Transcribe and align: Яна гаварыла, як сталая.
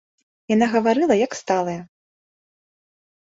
Яна 0.53 0.67
гаварыла, 0.75 1.17
як 1.25 1.31
сталая. 1.41 1.77